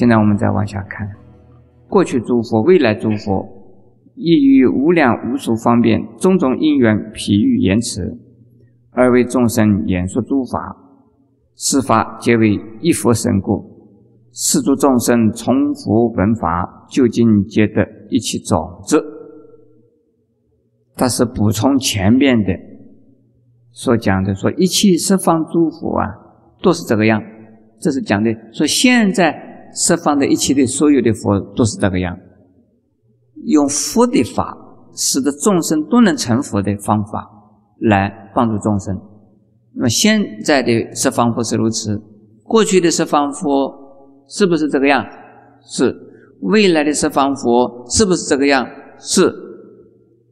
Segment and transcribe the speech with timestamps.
[0.00, 1.06] 现在我们再往下看，
[1.86, 3.46] 过去诸佛、未来诸佛，
[4.14, 8.18] 亦于无量无数方便种种因缘譬喻言辞，
[8.92, 10.74] 而为众生演说诸法，
[11.54, 13.62] 是法皆为一佛身故。
[14.32, 19.04] 世诸众生从佛闻法，究竟皆得一切种子。
[20.96, 22.54] 它是补充前面的
[23.70, 26.06] 所讲的，说一切十方诸佛啊，
[26.62, 27.22] 都是这个样。
[27.78, 32.16] 这是讲的，说现在十方的一切的所有的佛都是这个样，
[33.46, 34.56] 用佛的法，
[34.94, 37.28] 使得众生都能成佛的方法
[37.80, 39.00] 来帮助众生。
[39.74, 42.00] 那么现在的十方佛是如此，
[42.44, 43.78] 过去的十方佛。
[44.32, 45.04] 是不是这个样？
[45.60, 45.92] 是
[46.42, 48.64] 未来的十方佛是不是这个样？
[48.96, 49.28] 是。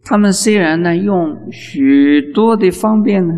[0.04, 3.34] 他们虽然呢用许多的方便呢，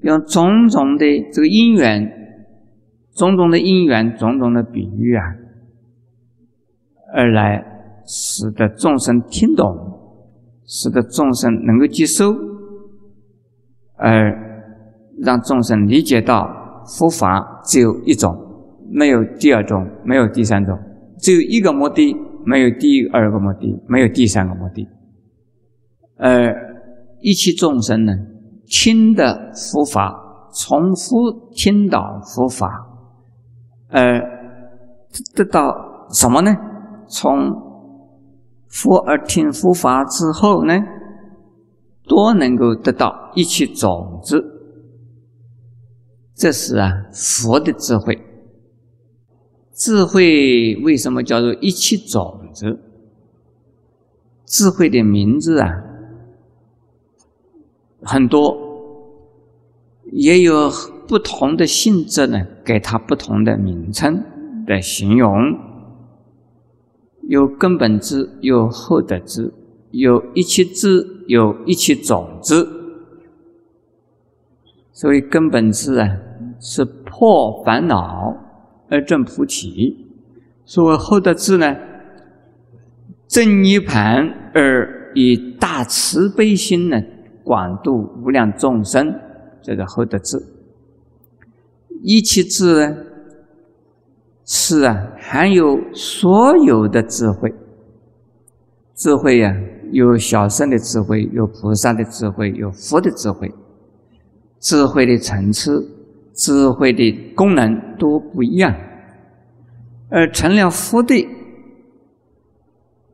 [0.00, 2.02] 用种种的这个因缘，
[3.14, 5.22] 种种的因缘，种种的比喻啊，
[7.14, 7.64] 而来
[8.06, 9.66] 使得众生听懂，
[10.66, 12.34] 使得众生能够接受，
[13.96, 14.32] 而
[15.22, 18.40] 让众生理解到佛法只有一种。
[18.90, 20.78] 没有第二种，没有第三种，
[21.18, 24.86] 只有一个目的，没有第二个目的，没有第三个目的。
[26.16, 26.54] 而
[27.20, 28.12] 一切众生呢，
[28.66, 30.14] 听的佛法，
[30.52, 32.83] 重复听到佛法，
[33.94, 34.20] 而
[35.36, 36.52] 得到什么呢？
[37.06, 37.52] 从
[38.66, 40.74] 佛而听佛法之后呢，
[42.08, 44.42] 都能够得到一切种子。
[46.34, 48.20] 这是啊，佛的智慧。
[49.72, 52.80] 智慧为什么叫做一切种子？
[54.44, 55.68] 智慧的名字啊，
[58.02, 58.56] 很多，
[60.10, 60.68] 也有
[61.06, 64.22] 不同的性质呢，给它不同的名称
[64.66, 65.58] 的形容。
[67.28, 69.52] 有根本智，有后得智，
[69.90, 72.68] 有一切智，有一切种子。
[74.92, 76.08] 所谓根本智啊，
[76.60, 78.36] 是破烦恼。
[78.90, 79.96] 而证菩提，
[80.66, 81.74] 所谓后得智呢，
[83.26, 87.02] 正涅盘而以大慈悲心呢，
[87.42, 89.12] 广度无量众生，
[89.62, 90.38] 这个后得智。
[92.04, 92.96] 一切智呢，
[94.44, 97.52] 是啊，含有所有的智慧。
[98.94, 99.56] 智慧呀，
[99.90, 103.50] 有小圣的智慧，有菩萨的智慧，有佛的智慧。
[104.60, 105.90] 智慧的层次。
[106.36, 108.74] 智慧的功能都不一样，
[110.08, 111.28] 而成了佛的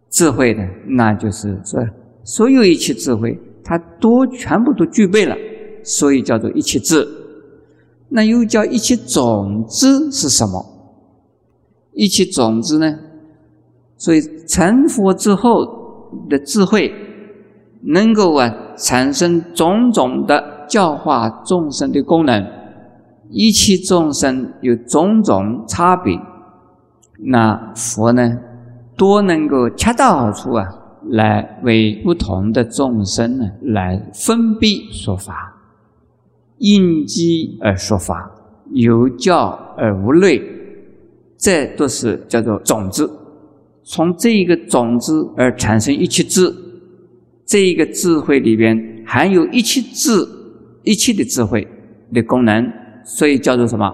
[0.08, 1.86] 智慧的，那就是说，
[2.24, 5.36] 所有一切智慧，它都全部都具备了，
[5.84, 7.06] 所以叫做一切智。
[8.10, 10.64] 那又叫一切种子是什么？
[11.92, 12.98] 一切种子呢？
[13.96, 16.92] 所以成佛之后的智慧，
[17.82, 22.46] 能够啊产生种种的教化众生的功能。
[23.28, 26.18] 一切众生有种种差别，
[27.18, 28.38] 那佛呢，
[28.96, 30.66] 多能够恰到好处啊，
[31.10, 35.49] 来为不同的众生呢，来分别说法，
[36.60, 38.30] 应机而说法，
[38.70, 40.40] 有教而无类，
[41.36, 43.10] 这都是叫做种子。
[43.82, 46.54] 从这一个种子而产生一切智，
[47.44, 50.26] 这一个智慧里边含有一切智，
[50.84, 51.66] 一切的智慧
[52.14, 52.72] 的功能。
[53.04, 53.92] 所以叫做什么？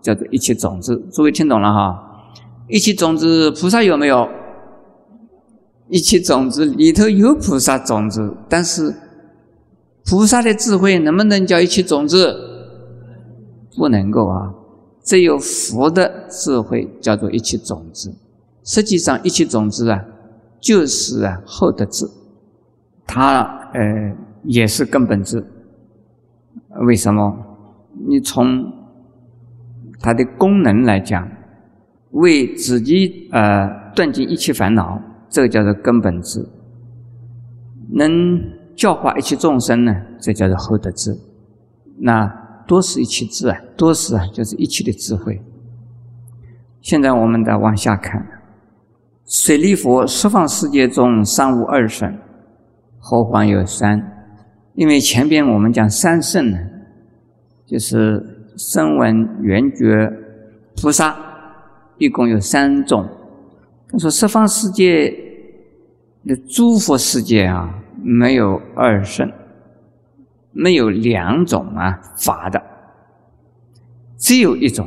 [0.00, 1.02] 叫做一切种子。
[1.12, 2.00] 诸位听懂了哈？
[2.68, 4.28] 一切种子，菩萨有没有？
[5.88, 8.94] 一切种子里头有菩萨种子，但是
[10.06, 12.36] 菩萨的智慧能不能叫一切种子？
[13.76, 14.54] 不能够啊！
[15.02, 18.14] 只有佛的智慧叫做一切种子。
[18.62, 20.04] 实际上，一切种子啊，
[20.60, 22.08] 就是啊后的智，
[23.06, 23.42] 它
[23.72, 25.44] 呃也是根本智。
[26.86, 27.36] 为什么？
[28.06, 28.72] 你从
[30.00, 31.28] 它的功能来讲，
[32.12, 36.40] 为自己呃断尽一切烦恼，这个叫做根本智；
[37.92, 38.40] 能
[38.76, 41.16] 教化一切众生呢，这叫做厚德智。
[41.98, 42.26] 那
[42.66, 45.40] 多是一切智啊，多是啊，就是一切的智慧。
[46.80, 48.26] 现在我们再往下看，
[49.26, 52.18] 水利佛十方世界中三无二圣，
[52.98, 54.00] 何况有三？
[54.74, 56.58] 因为前边我们讲三圣呢。
[57.66, 58.22] 就是
[58.58, 60.06] 声闻缘觉
[60.76, 61.16] 菩萨，
[61.96, 63.08] 一共有三种。
[63.88, 65.10] 他说十方世界
[66.26, 67.74] 的诸佛世界啊，
[68.04, 69.32] 没有二圣，
[70.52, 72.62] 没有两种啊法的，
[74.18, 74.86] 只有一种。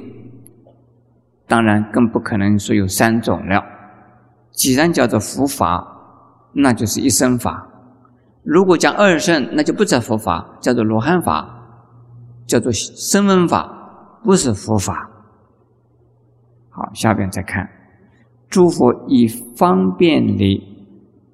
[1.47, 3.63] 当然更不可能说有三种了。
[4.51, 5.87] 既然叫做佛法，
[6.53, 7.53] 那就是一生法；
[8.43, 11.47] 如果讲二圣，那就不叫佛法，叫做罗汉法，
[12.45, 15.09] 叫做声闻法，不是佛法。
[16.69, 17.69] 好，下边再看，
[18.49, 20.85] 诸佛以方便力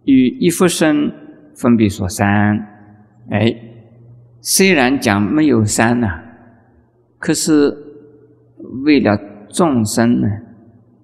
[0.05, 1.11] 与一佛身
[1.55, 2.57] 分别说三。
[3.29, 3.53] 哎，
[4.41, 6.07] 虽然讲没有三呐，
[7.19, 7.75] 可是
[8.83, 9.17] 为了
[9.49, 10.27] 众生呢，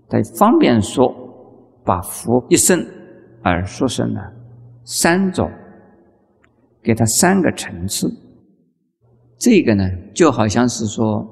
[0.07, 1.15] 得方便说。
[1.85, 2.85] 把佛一生
[3.41, 4.21] 而说成了
[4.83, 5.49] 三种，
[6.83, 8.07] 给他三个层次。
[9.39, 11.25] 这个呢，就好像是说，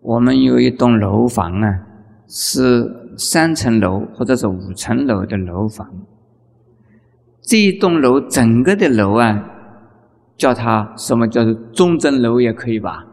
[0.00, 1.86] 我们有一栋楼房啊，
[2.26, 2.84] 是
[3.16, 5.88] 三层楼或者是五层楼的楼房。
[7.42, 9.44] 这一栋楼整个的楼啊，
[10.36, 13.06] 叫它什么叫做中正楼也可以吧？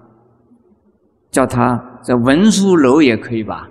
[1.31, 3.69] 叫它这文殊楼也可以吧？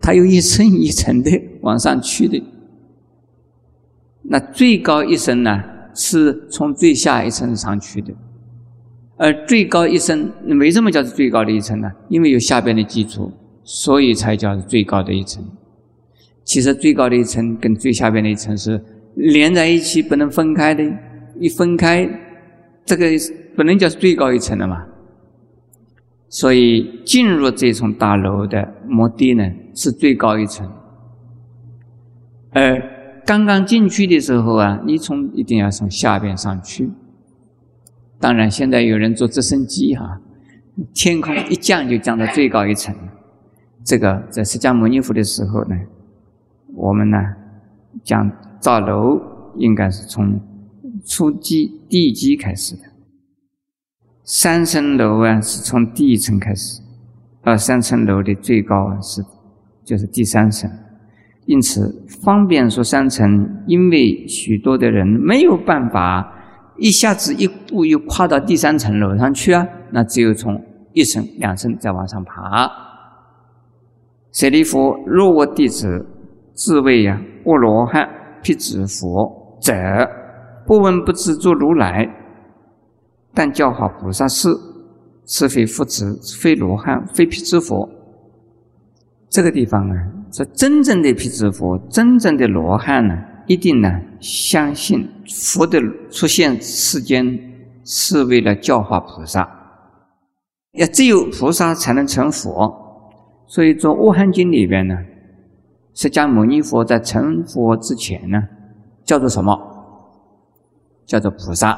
[0.00, 1.30] 它有一层一层的
[1.60, 2.42] 往上去的，
[4.22, 5.62] 那最高一层呢，
[5.94, 8.14] 是从最下一层上去的，
[9.16, 10.30] 而最高一层
[10.60, 11.90] 为什么叫做最高的一层呢？
[12.08, 13.32] 因为有下边的基础，
[13.64, 15.44] 所以才叫最高的一层。
[16.44, 18.82] 其实最高的一层跟最下边的一层是
[19.14, 20.84] 连在一起不能分开的，
[21.38, 22.08] 一分开，
[22.84, 23.06] 这个
[23.56, 24.86] 不能叫最高一层了嘛。
[26.28, 30.70] 所以进入这层大楼的目的呢，是最高一层。
[32.50, 36.90] 而刚刚进去的时候啊，你从一定要从下边上去。
[38.20, 40.20] 当然，现在有人坐直升机哈，
[40.92, 42.94] 天空一降就降到最高一层。
[43.84, 45.76] 这个在释迦牟尼佛的时候呢，
[46.74, 47.18] 我们呢
[48.02, 49.20] 讲造楼，
[49.56, 50.40] 应该是从
[51.06, 52.82] 初级地基开始的。
[54.24, 56.82] 三层楼啊，是从第一层开始，
[57.42, 59.24] 而三层楼的最高啊是
[59.84, 60.70] 就是第三层，
[61.46, 66.30] 因此方便说三层，因为许多的人没有办法
[66.76, 70.62] 一下子一步又跨到第三层楼上去啊，那只有从
[70.92, 72.70] 一层、两层再往上爬。
[74.30, 76.06] 舍利弗，若我弟子
[76.52, 78.06] 自谓呀，阿罗汉、
[78.42, 79.74] 辟支佛者，
[80.66, 82.06] 不闻不知作如来。
[83.34, 84.48] 但教化菩萨是，
[85.26, 87.88] 是非佛子，非罗汉，非辟支佛。
[89.28, 89.94] 这个地方啊，
[90.32, 93.14] 是真正的辟支佛，真正的罗汉呢，
[93.46, 93.88] 一定呢
[94.20, 95.78] 相信佛的
[96.10, 97.38] 出现世间
[97.84, 99.48] 是为了教化菩萨，
[100.72, 102.86] 也只有菩萨才能成佛。
[103.46, 104.94] 所以说《阿含经》里边呢，
[105.98, 108.40] 释迦牟尼佛在成佛之前呢，
[109.04, 109.52] 叫做什么？
[111.04, 111.76] 叫做菩萨。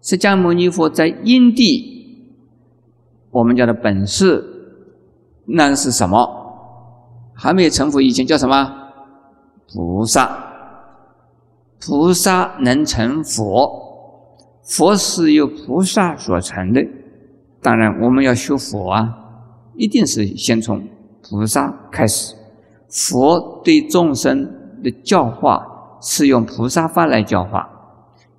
[0.00, 2.32] 释迦牟尼佛在因地，
[3.30, 4.42] 我们叫的本事，
[5.44, 6.26] 那是什么？
[7.34, 8.72] 还没有成佛以前叫什么？
[9.70, 10.38] 菩萨。
[11.78, 13.70] 菩萨能成佛，
[14.62, 16.80] 佛是由菩萨所成的。
[17.60, 19.14] 当然，我们要学佛啊，
[19.74, 20.88] 一定是先从
[21.20, 22.34] 菩萨开始。
[22.88, 24.50] 佛对众生
[24.82, 25.66] 的教化
[26.00, 27.68] 是用菩萨法来教化，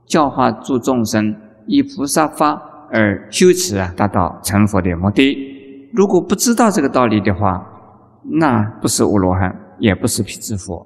[0.06, 1.36] 教化诸众生。
[1.68, 2.62] 以菩萨法
[2.92, 5.36] 而修持啊，达到成佛的目的。
[5.92, 7.66] 如果不知道这个道理的话，
[8.22, 10.86] 那不是阿罗汉，也不是辟支佛，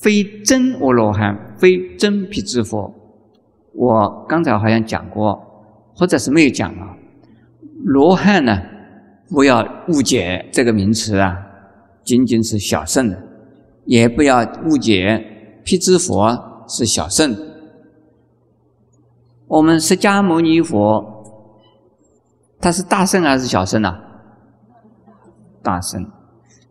[0.00, 2.92] 非真阿罗汉，非真辟支佛。
[3.72, 5.40] 我刚才好像讲过，
[5.94, 6.96] 或者是没有讲啊。
[7.84, 8.60] 罗汉呢，
[9.28, 11.38] 不要误解这个名词啊，
[12.04, 13.22] 仅仅是小圣的，
[13.84, 17.36] 也不要误解辟支佛是小圣。
[19.46, 21.04] 我们释迦牟尼佛，
[22.60, 24.00] 他是大圣还是小圣啊？
[25.62, 26.10] 大圣。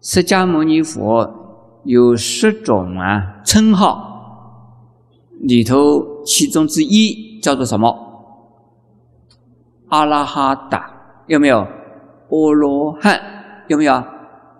[0.01, 4.75] 释迦牟尼佛有十种啊称号，
[5.41, 7.95] 里头其中之一叫做什么？
[9.89, 11.59] 阿拉哈达有没有？
[12.29, 13.19] 阿罗汉
[13.67, 14.03] 有没有？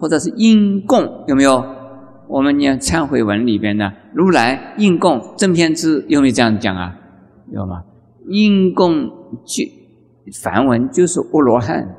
[0.02, 1.64] 或者是应供有没有？
[2.28, 6.96] 我们念忏悔文里边的如来应供正片之有没有这样讲啊？
[7.52, 7.84] 有吗？
[8.28, 9.06] 因供
[9.46, 9.66] 就
[10.42, 11.94] 梵文就是阿罗汉，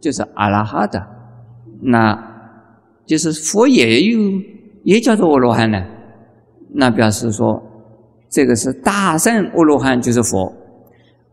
[0.00, 1.06] 就是阿拉哈的，
[1.82, 2.18] 那
[3.04, 4.18] 就是佛也有
[4.84, 5.84] 也叫做阿罗汉呢。
[6.72, 7.62] 那表示说，
[8.30, 10.50] 这个是大圣阿罗汉就是佛。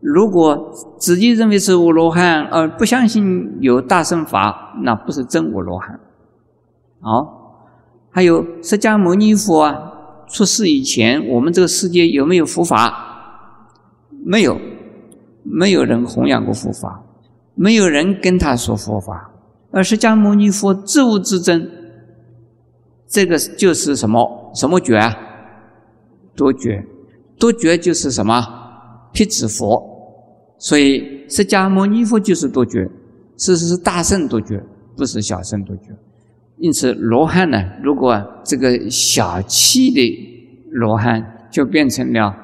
[0.08, 5.98] 如果自己认为是阿罗汉而不相信有大乘法，那不是真阿罗汉。
[7.00, 7.66] 好，
[8.12, 9.74] 还有释迦牟尼佛啊，
[10.28, 12.94] 出世以前，我们这个世界有没有佛法？
[14.24, 14.56] 没有，
[15.42, 17.02] 没有人弘扬过佛法，
[17.56, 19.32] 没有人跟他说佛法，
[19.72, 21.68] 而释迦牟尼佛自悟自证，
[23.08, 24.52] 这个就是什么？
[24.54, 25.12] 什么觉啊？
[26.36, 26.86] 多觉，
[27.40, 28.40] 多觉就是什么？
[29.12, 29.94] 辟支佛。
[30.58, 32.88] 所以释迦牟尼佛就是多觉，
[33.36, 34.62] 事实是大圣多觉，
[34.96, 35.90] 不是小圣多觉。
[36.58, 42.34] 因此，罗汉呢，如果这个小气的罗汉就变成了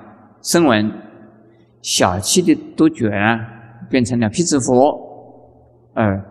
[0.42, 0.90] 声闻，
[1.81, 3.40] 小气的多觉啊，
[3.88, 4.95] 变成了辟支佛，
[5.95, 6.23] 而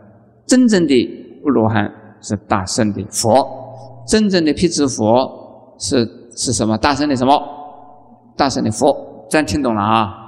[0.45, 1.09] 真正的
[1.43, 6.77] 罗汉是大圣的佛，真正的辟支佛是是什么？
[6.77, 7.33] 大圣的什么？
[8.37, 10.20] 大圣的佛，这样听懂了啊？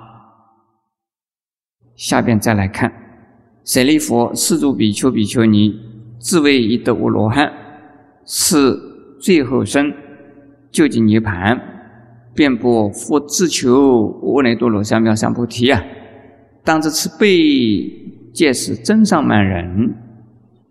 [1.96, 2.92] 下边再来看，
[3.64, 5.74] 舍利佛，世诸比丘、比丘尼，
[6.20, 7.52] 自为一得无罗汉，
[8.26, 8.76] 是
[9.22, 9.94] 最后生，
[10.72, 11.60] 究竟涅盘，
[12.34, 15.84] 遍布复自求阿耨多罗三藐三菩提啊！
[16.64, 17.88] 当知此辈
[18.34, 19.94] 皆是真上满人。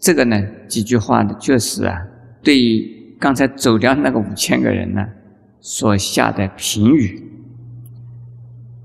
[0.01, 1.97] 这个呢，几句话呢，就是啊，
[2.43, 5.07] 对于刚才走掉那个五千个人呢，
[5.61, 7.23] 所下的评语，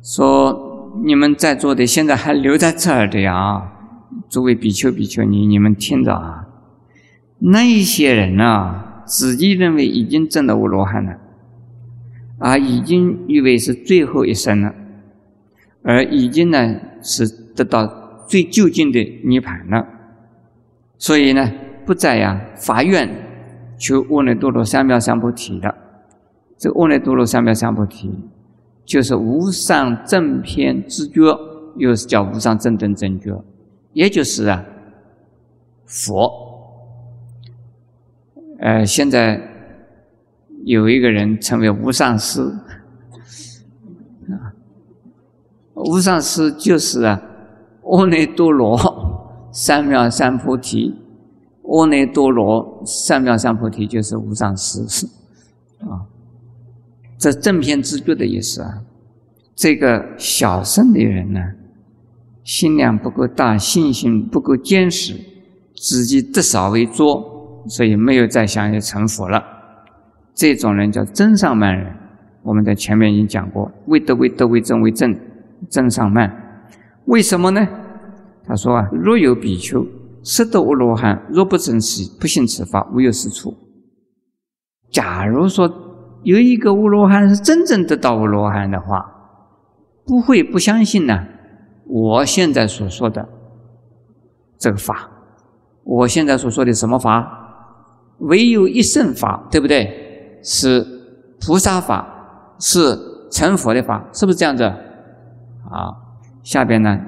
[0.03, 0.66] 说。
[1.03, 3.71] 你们在座的现在还留在这儿的呀，
[4.29, 6.47] 诸位比丘、比丘尼，你们听着啊！
[7.39, 11.17] 那一些人呢，自己认为已经证了无罗汉了，
[12.39, 14.73] 啊，已经以为是最后一生了，
[15.83, 17.87] 而已经呢是得到
[18.27, 19.87] 最就近的涅盘了，
[20.97, 21.51] 所以呢，
[21.85, 23.09] 不再呀发愿
[23.77, 25.75] 求阿耨多罗三藐三菩提了。
[26.57, 28.11] 这阿耨多罗三藐三菩提。
[28.87, 31.37] 就是无上正偏知觉，
[31.75, 33.43] 又是叫无上正等正觉，
[33.91, 34.63] 也就是啊，
[35.85, 36.31] 佛。
[38.59, 39.41] 呃，现在
[40.63, 42.41] 有一个人称为无上师，
[44.29, 44.55] 啊，
[45.73, 47.21] 无上师就是啊，
[47.83, 50.95] 阿耨多罗三藐三菩提，
[51.63, 54.81] 阿耨多罗三藐三菩提就是无上师，
[55.81, 56.07] 啊。
[57.19, 58.83] 这正片知觉的意思啊，
[59.55, 61.41] 这个小圣的人呢，
[62.43, 65.15] 心量不够大，信心不够坚实，
[65.75, 69.43] 自己得少为作，所以没有再想要成佛了。
[70.35, 71.91] 这种人叫真上慢人。
[72.43, 75.19] 我们在前面已经讲过，为德为德为正为正，
[75.71, 76.31] 真上慢。
[77.05, 77.67] 为什么呢？
[78.45, 79.83] 他说啊，若有比丘
[80.23, 83.57] 十得无罗汉，若不珍惜，不信此法，无有是处。
[84.91, 85.86] 假如说。
[86.23, 89.05] 有一个乌罗汉是真正得到乌罗汉的话，
[90.05, 91.25] 不会不相信呢。
[91.85, 93.27] 我现在所说的
[94.57, 95.09] 这个法，
[95.83, 97.45] 我现在所说的什么法？
[98.19, 100.39] 唯有一圣法，对不对？
[100.43, 100.85] 是
[101.39, 102.97] 菩萨法，是
[103.31, 104.63] 成佛的法，是不是这样子？
[104.63, 105.93] 啊，
[106.43, 106.99] 下边呢，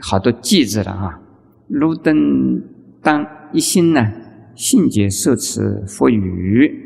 [0.00, 1.20] 好多句子了哈。
[1.68, 2.16] 如登
[3.02, 4.00] 当一心呢，
[4.54, 6.84] 信解受持佛语。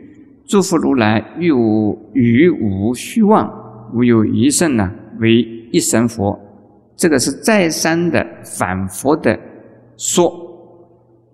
[0.51, 3.49] 诸佛如来欲无欲无虚妄，
[3.95, 4.91] 无有一圣呢，
[5.21, 5.37] 为
[5.71, 6.37] 一神佛。
[6.97, 9.39] 这个是再三的反复的
[9.97, 10.29] 说，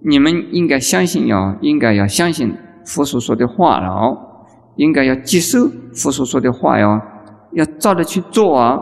[0.01, 2.55] 你们应该相信哦，应该要相信
[2.85, 4.19] 佛所说的话哦，
[4.77, 7.01] 应该要接受佛所说的话哟，
[7.53, 8.79] 要照着去做啊。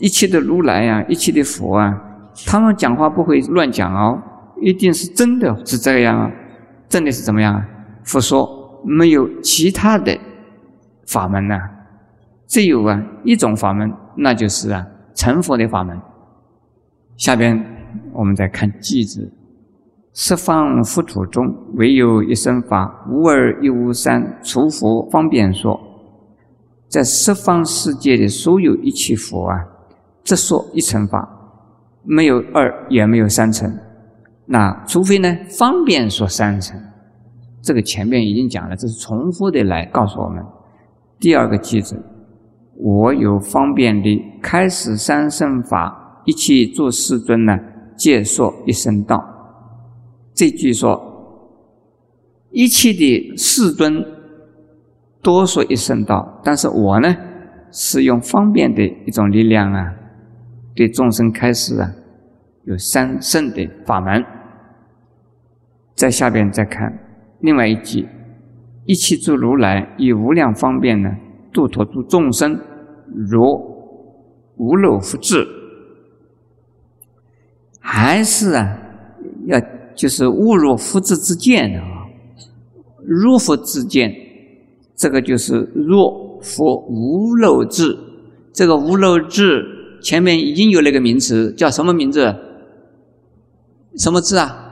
[0.00, 1.98] 一切的如来呀，一切的佛啊，
[2.46, 4.20] 他们讲话不会乱讲哦，
[4.60, 6.30] 一定是真的是这样啊，
[6.90, 7.66] 真的是怎么样啊？
[8.04, 8.55] 佛说。
[8.88, 10.16] 没有其他的
[11.08, 11.58] 法门呐，
[12.46, 16.00] 只有啊一种法门，那就是啊成佛的法门。
[17.16, 17.60] 下边
[18.12, 19.32] 我们再看句子：
[20.14, 25.80] 十方佛土中，唯有一生法，无二亦无三，除佛方便说。
[26.88, 29.58] 在十方世界的所有一切佛啊，
[30.22, 31.28] 只说一乘法，
[32.04, 33.76] 没有二，也没有三乘。
[34.44, 36.80] 那除非呢，方便说三乘。
[37.66, 40.40] 这个前面已经讲了，这是重复的来告诉我们。
[41.18, 42.00] 第二个句子，
[42.76, 47.58] 我有方便力，开始三圣法，一切做世尊呢，
[47.96, 49.20] 皆说一声道。
[50.32, 50.96] 这句说，
[52.50, 54.00] 一切的世尊
[55.20, 57.16] 多说一声道，但是我呢，
[57.72, 59.92] 是用方便的一种力量啊，
[60.72, 61.90] 对众生开始啊，
[62.62, 64.24] 有三圣的法门。
[65.96, 67.05] 在下边再看。
[67.46, 68.08] 另外一句，
[68.86, 71.08] 一切诸如来以无量方便呢，
[71.52, 72.58] 度脱诸众生，
[73.30, 73.40] 如
[74.56, 75.46] 无漏福智，
[77.78, 78.76] 还是啊，
[79.46, 79.62] 要
[79.94, 81.84] 就是误入福智之见啊，
[83.04, 84.12] 入佛之见，
[84.96, 87.96] 这个就是若佛无漏智，
[88.52, 89.64] 这个无漏智
[90.02, 92.34] 前面已经有那个名词，叫什么名字？
[93.96, 94.64] 什么字啊？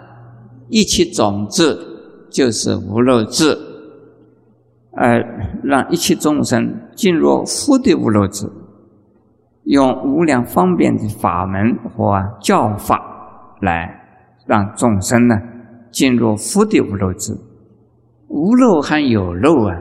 [0.69, 1.94] 一切种子
[2.35, 3.57] 就是无漏智，
[4.91, 5.25] 而
[5.63, 8.51] 让一切众生进入福的无漏智，
[9.63, 13.01] 用无量方便的法门和教法
[13.61, 13.89] 来
[14.47, 15.37] 让众生呢
[15.93, 17.33] 进入福的无漏智。
[18.27, 19.79] 无漏和有漏啊，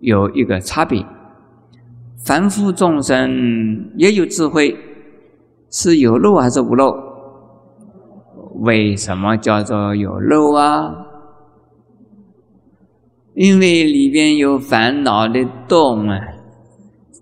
[0.00, 1.04] 有一个差别。
[2.24, 4.74] 凡夫众生也有智慧，
[5.70, 6.96] 是有漏还是无漏？
[8.60, 11.05] 为什么叫做有漏啊？
[13.36, 16.18] 因为里边有烦恼的洞啊，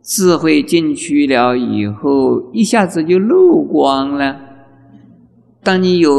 [0.04, 4.36] 智慧进去了以后，一下子就漏光了。
[5.64, 6.12] 当你有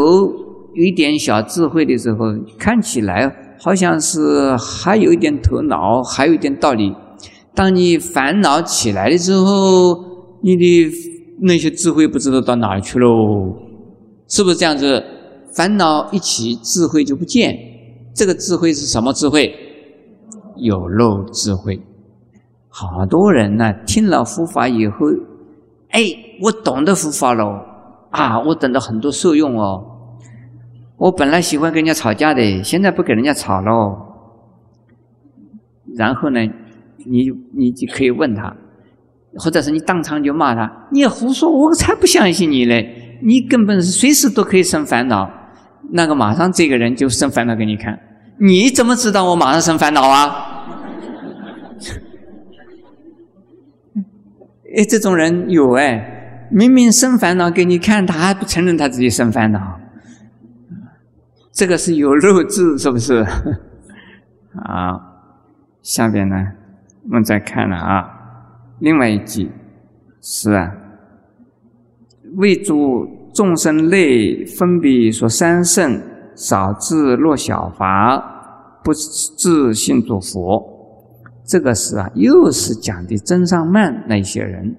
[0.74, 2.26] 有一点小智慧的时候，
[2.60, 6.94] 看起来好像是还有一点头脑，还有一点道理。
[7.54, 9.98] 当你烦恼起来的时候，
[10.44, 10.92] 你的
[11.40, 13.56] 那些智慧不知道到哪里去喽？
[14.28, 15.02] 是不是这样子？
[15.54, 17.58] 烦恼一起，智慧就不见。
[18.14, 19.56] 这个智慧是什么智慧？
[20.58, 21.82] 有漏智慧。
[22.70, 25.08] 好多人呢，听了佛法以后，
[25.90, 26.02] 哎，
[26.42, 27.66] 我懂得佛法了，
[28.10, 29.84] 啊，我得到很多受用哦。
[30.98, 33.98] 我本来喜欢跟人家吵架的，现在不跟人家吵喽。
[35.96, 36.40] 然后呢？
[37.08, 38.52] 你你就可以问他，
[39.36, 43.20] 或者是你当场就骂他，你胡说，我才不相信你嘞！
[43.22, 45.30] 你根本是随时都可以生烦恼，
[45.92, 48.00] 那个马上这个人就生烦恼给你看，
[48.38, 50.52] 你怎么知道我马上生烦恼啊？
[54.78, 59.80] 哎，这种人有哎，明明生烦恼给你看，他还不承认他自己生烦恼，
[61.54, 63.24] 这个是有肉质，是不是？
[64.54, 65.00] 好，
[65.82, 66.36] 下边呢？
[67.04, 68.06] 我们再看了啊，
[68.80, 69.50] 另外一句
[70.22, 70.70] 是啊，
[72.36, 76.02] 为诸众生类分别说三圣
[76.36, 78.35] 少智若小法，
[78.86, 80.72] 不自信做佛。
[81.44, 84.76] 这个是啊，又是讲的真上慢那些人，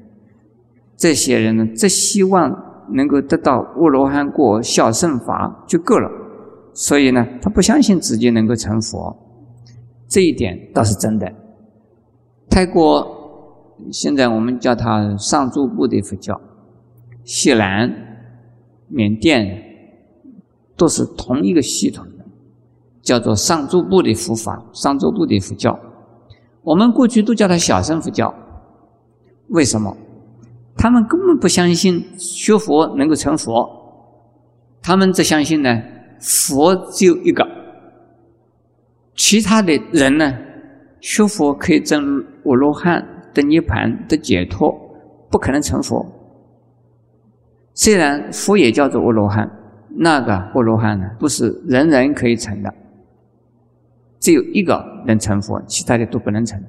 [0.97, 6.11] 这些人呢，只希望能够得到阿罗汉果小圣法就够了，
[6.73, 9.17] 所以呢，他不相信自己能够成佛，
[10.09, 11.33] 这一点倒是真的。
[12.49, 13.07] 泰国
[13.93, 16.41] 现在我们叫它上座部的佛教，
[17.23, 17.93] 西南、
[18.89, 19.63] 缅甸
[20.77, 22.05] 都是同一个系统，
[23.07, 25.79] 叫做上座部的佛法、上座部的佛教。
[26.65, 28.35] 我们过去都叫它小乘佛教，
[29.51, 29.97] 为什么？
[30.77, 33.71] 他们根本不相信学佛能够成佛，
[34.83, 35.81] 他们只相信呢
[36.21, 37.47] 佛只有一个，
[39.15, 40.35] 其他的人呢？
[41.01, 44.75] 学佛可以证阿罗汉的涅盘的解脱，
[45.31, 46.05] 不可能成佛。
[47.75, 49.49] 虽然佛也叫做阿罗汉，
[49.91, 52.75] 那个阿罗汉呢，不是人人可以成的，
[54.27, 56.61] 只有一个能成佛，其他的都不能成。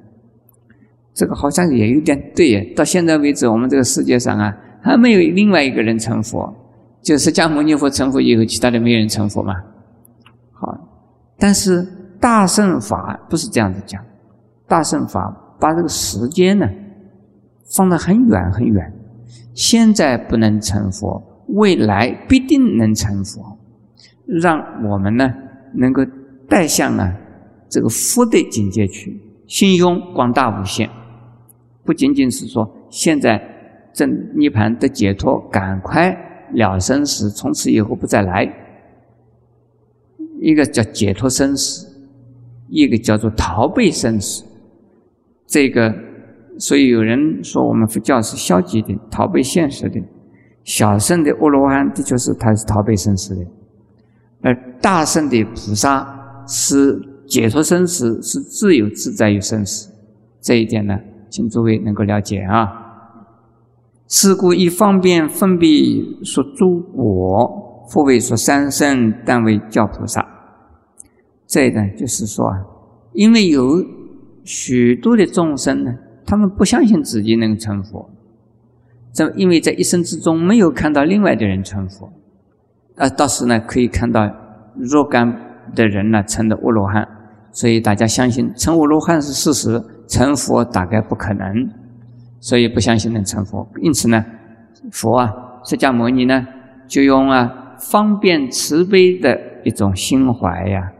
[1.15, 2.63] 这个好像也有点对耶。
[2.75, 6.53] 到现在为止，我们这个世界上啊，还没有另外一个人成佛，
[7.01, 9.55] 就释迦牟尼佛成佛以后，其他的没有人成佛嘛。
[10.53, 10.77] 好，
[11.39, 11.83] 但是
[12.19, 13.99] 大圣法不是这样子讲。
[14.67, 16.69] 大圣法把这个时间呢
[17.75, 18.93] 放得很远很远，
[19.55, 21.19] 现在不能成佛，
[21.55, 23.57] 未来必定能成佛，
[24.27, 25.33] 让我们呢
[25.73, 26.05] 能够
[26.47, 27.11] 带向呢
[27.69, 30.89] 这个福的境界去，心胸广大无限，
[31.83, 33.41] 不仅仅是说现在
[33.93, 36.15] 正涅盘的解脱，赶快
[36.53, 38.51] 了生死，从此以后不再来。
[40.39, 41.87] 一个叫解脱生死，
[42.69, 44.43] 一个叫做逃避生死。
[45.47, 45.93] 这个，
[46.59, 49.99] 所以有人说我们佛教是消极的、逃避现实的。
[50.63, 53.45] 小圣的阿罗汉的确是他是逃避生死的，
[54.41, 59.91] 而大圣的菩萨是解脱生死，是自由自在于生死。
[60.41, 60.97] 这一点呢，
[61.29, 62.67] 请诸位能够了解啊。
[64.07, 65.69] 是故以方便分别
[66.23, 70.25] 说诸果，复为说三圣，但为教菩萨。
[71.45, 72.65] 这呢，就是说啊，
[73.13, 73.85] 因为有。
[74.49, 75.93] 许多的众生呢，
[76.25, 78.09] 他们不相信自己能成佛，
[79.11, 82.09] 这因为在一生之中没有看到另外的人成佛，
[82.95, 84.25] 啊，倒是呢可以看到
[84.77, 85.37] 若干
[85.75, 87.05] 的人呢成了阿罗汉，
[87.51, 91.69] 所以大家相信成阿罗汉是事实，成佛大概不可能，
[92.39, 93.67] 所以不相信能成佛。
[93.81, 94.23] 因此呢，
[94.91, 95.33] 佛啊，
[95.63, 96.45] 释迦牟尼呢，
[96.87, 100.91] 就用啊方便慈悲的一种心怀呀，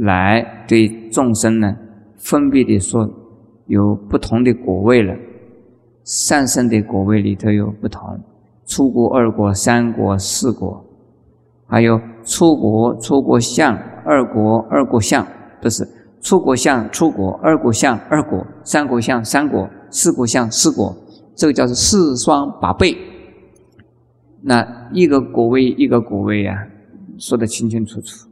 [0.00, 1.74] 来对众生呢。
[2.16, 3.08] 分别的说，
[3.66, 5.14] 有不同的果位了。
[6.04, 8.02] 善生的果位里头有不同，
[8.66, 10.84] 初果、二果、三果、四果。
[11.68, 15.24] 还有出国出国相，二国二国相，
[15.60, 15.86] 不是
[16.20, 20.96] 出国相出国，二国相二国，三国相三国，四国相四国，
[21.34, 22.96] 这个叫做四双八倍。
[24.40, 26.56] 那一个国位一个国位啊，
[27.18, 28.28] 说得清清楚楚。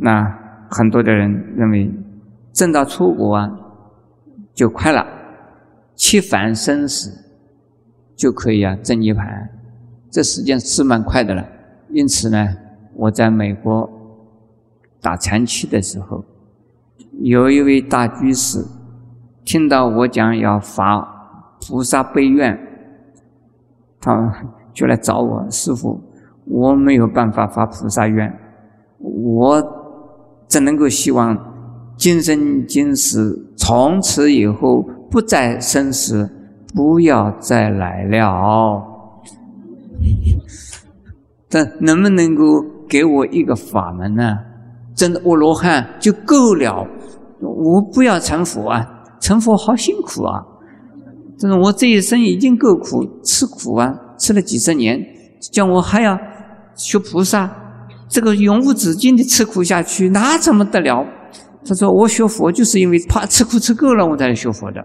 [0.00, 0.26] 那
[0.70, 1.90] 很多的人认为，
[2.52, 3.50] 挣到出国啊
[4.54, 5.06] 就快了，
[5.94, 7.10] 七凡生死
[8.16, 9.48] 就可以啊挣一盘，
[10.10, 11.46] 这时间是蛮快的了。
[11.90, 12.46] 因此呢，
[12.94, 13.88] 我在美国
[15.00, 16.24] 打禅期的时候，
[17.20, 18.64] 有一位大居士
[19.44, 21.00] 听到我讲要发
[21.60, 22.58] 菩萨悲愿，
[24.00, 24.32] 他
[24.72, 26.00] 就来找我师傅，
[26.44, 28.38] 我没有办法发菩萨愿，
[28.98, 29.74] 我。
[30.48, 31.36] 只能够希望
[31.94, 34.80] 今生今世从此以后
[35.10, 36.26] 不再生死，
[36.74, 38.82] 不要再来了？
[41.50, 44.38] 但能不能够给我一个法门呢？
[44.98, 46.84] 真的，阿罗汉就够了。
[47.40, 48.84] 我不要成佛啊，
[49.20, 50.42] 成佛好辛苦啊！
[51.38, 55.00] 真的，我这一生已经够苦，吃苦啊，吃了几十年，
[55.52, 56.18] 叫我还要
[56.74, 57.48] 学菩萨。
[58.08, 61.06] 这个永无止境的吃苦下去，那怎么得了？
[61.64, 64.80] 他说：“我学佛就是因为怕吃苦吃够了，我才来学佛的。”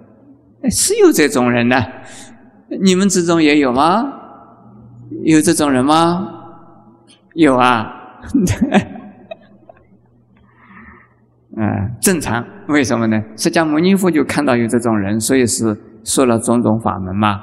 [0.61, 1.75] 哎是有这种人呢，
[2.83, 4.05] 你们之中也有吗？
[5.23, 6.27] 有这种人吗？
[7.33, 7.87] 有啊，
[11.57, 12.43] 嗯，正常。
[12.67, 13.21] 为什么呢？
[13.35, 17.39] 释迦牟尼佛就看到有这种人，所以是说了种种法门嘛。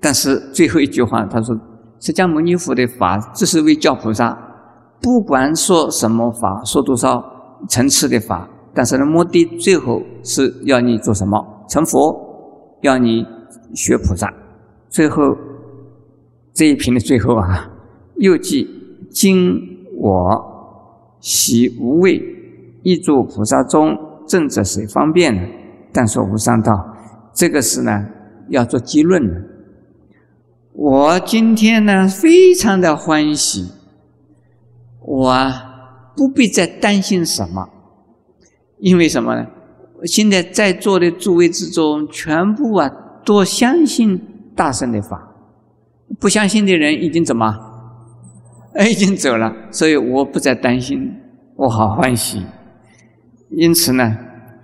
[0.00, 1.56] 但是最后一句话，他说。
[2.00, 4.32] 释迦牟尼佛的法，只是为教菩萨，
[5.02, 7.20] 不管说什么法，说多少
[7.68, 11.64] 层次的法，但是呢，目的最后是要你做什么？
[11.68, 13.26] 成佛，要你
[13.74, 14.32] 学菩萨。
[14.88, 15.24] 最后
[16.54, 17.68] 这一品的最后啊，
[18.18, 18.64] 又记
[19.10, 19.58] 今
[20.00, 20.57] 我
[21.20, 22.22] 习无畏，
[22.82, 25.36] 一诸菩萨中，正者谁方便？
[25.92, 26.96] 但说无上道，
[27.32, 28.06] 这个是呢，
[28.48, 29.42] 要做结论的。
[30.72, 33.72] 我今天呢，非常的欢喜，
[35.00, 35.52] 我
[36.16, 37.68] 不必再担心什么，
[38.78, 39.46] 因为什么呢？
[40.04, 42.88] 现在在座的诸位之中，全部啊
[43.24, 44.20] 都相信
[44.54, 45.34] 大圣的法，
[46.20, 47.67] 不相信的人已经怎么？
[48.78, 51.14] 他已经走了，所以我不再担心，
[51.56, 52.46] 我好欢喜。
[53.50, 54.16] 因此呢，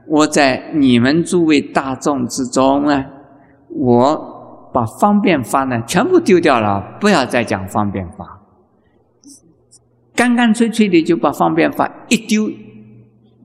[0.06, 3.04] 我在你们诸位大众之中呢，
[3.68, 4.30] 我。
[4.74, 8.40] 把方便法呢全部丢掉了，不要再讲方便法，
[10.16, 12.50] 干干脆脆的就把方便法一丢，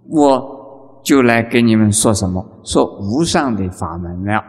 [0.09, 2.43] 我就来给你们说什么？
[2.63, 4.43] 说无上的法门了。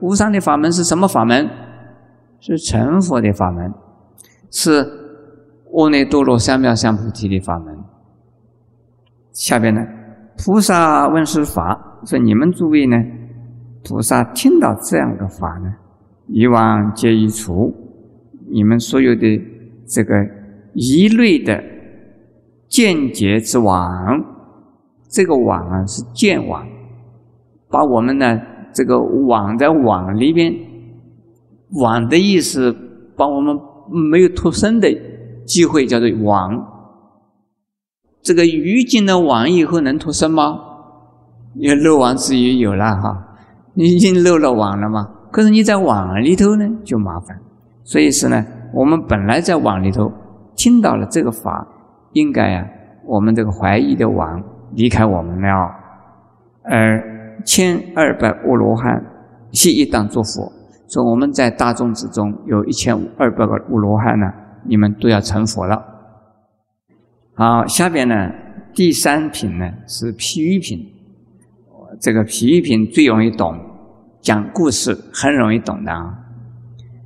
[0.00, 1.48] 无上的法门是什么法门？
[2.38, 3.72] 是成佛的法门，
[4.50, 4.86] 是
[5.72, 7.76] 阿耨多罗三藐三菩提的法门。
[9.32, 9.86] 下边呢，
[10.38, 12.96] 菩萨问是法，说你们诸位呢，
[13.84, 15.74] 菩萨听到这样的法呢？
[16.28, 17.72] 以往皆已除，
[18.50, 19.40] 你们所有的
[19.86, 20.14] 这个
[20.72, 21.62] 一类的
[22.68, 24.24] 见解之网，
[25.08, 26.66] 这个网啊是见网，
[27.68, 28.40] 把我们呢
[28.72, 30.52] 这个网在网里边，
[31.72, 32.74] 网的意思
[33.16, 33.54] 把我们
[34.10, 34.88] 没有脱身的
[35.46, 36.72] 机会叫做网。
[38.22, 40.58] 这个鱼进了网以后能脱身吗？
[41.54, 43.16] 因为漏网之鱼有了哈，
[43.74, 45.08] 你已经漏了网了嘛？
[45.30, 47.38] 可是你在网里头呢，就麻烦。
[47.84, 50.12] 所以是呢，我们本来在网里头
[50.56, 51.66] 听到了这个法，
[52.12, 52.66] 应该呀，
[53.06, 55.70] 我们这个怀疑的网离开我们了。
[56.64, 59.02] 而千二百阿罗汉
[59.52, 60.52] 悉一当作佛，
[60.88, 64.26] 说我们在大众之中有一千二百个阿罗汉呢，
[64.68, 65.82] 你们都要成佛了。
[67.34, 68.32] 好，下边呢，
[68.74, 70.92] 第三品呢是譬喻品，
[72.00, 73.58] 这个譬喻品最容易懂。
[74.22, 76.18] 讲故事很容易懂的啊！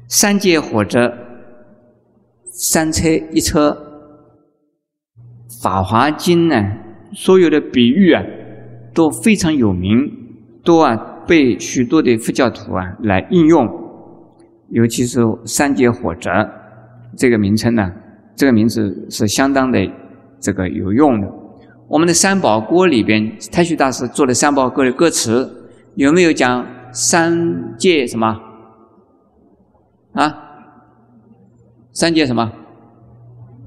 [0.08, 1.12] 三界火车，
[2.46, 3.76] 三车一车，
[5.62, 6.78] 《法华经》呢，
[7.12, 8.24] 所有的比喻啊，
[8.94, 10.10] 都非常有名，
[10.64, 10.96] 都啊
[11.26, 13.68] 被许多的佛教徒啊来应用。
[14.70, 16.30] 尤其是“三界火车”
[17.16, 17.92] 这个名称呢，
[18.36, 19.78] 这个名字是相当的
[20.38, 21.28] 这个有用的。
[21.88, 26.66] 我们的三宝歌里边，太虚大师做的三宝歌的歌词有没有讲？
[26.92, 28.40] 三界什么？
[30.12, 30.34] 啊？
[31.92, 32.50] 三界什么？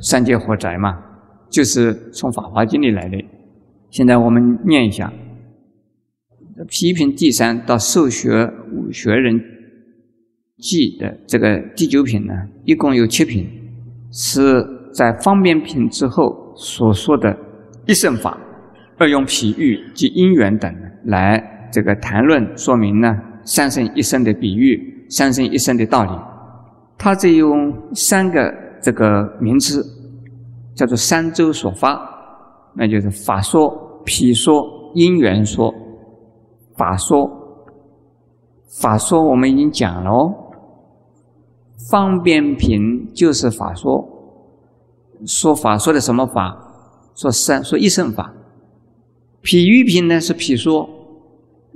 [0.02, 1.02] 三界火宅嘛，
[1.50, 3.18] 就是从《法华经》里来的。
[3.90, 5.14] 现在我们念一下：
[6.68, 9.42] 批评第三到受学武学人
[10.64, 13.46] 记的这个第九品呢，一共有七品。
[14.16, 17.36] 是在方便品之后所说的
[17.88, 18.38] 一圣法，
[19.00, 20.72] 而用譬喻及因缘等
[21.06, 23.10] 来这个谈论说明呢
[23.44, 26.12] 三生一生的比喻，三生一生的道理。
[26.96, 29.84] 他这用三个这个名词，
[30.76, 32.00] 叫做三周所发，
[32.76, 33.72] 那就是法说、
[34.06, 35.74] 譬说、因缘说。
[36.78, 37.28] 法说，
[38.80, 40.34] 法说我们已经讲了哦。
[41.90, 44.08] 方便品就是法说，
[45.26, 46.58] 说法说的什么法？
[47.16, 48.34] 说三说一圣法。
[49.44, 50.90] 譬喻品呢是譬说，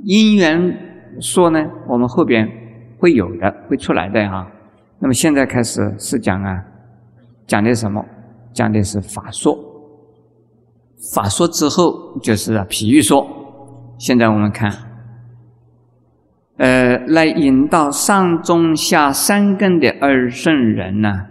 [0.03, 2.47] 因缘说呢我们后边
[2.99, 4.47] 会有的，会出来的哈。
[4.99, 6.63] 那么现在开始是讲啊，
[7.45, 8.03] 讲的什么？
[8.53, 9.57] 讲的是法说。
[11.13, 13.27] 法说之后就是譬喻说。
[13.99, 14.87] 现在我们看。
[16.57, 21.27] 呃，来引导上中下三根的二圣人呢，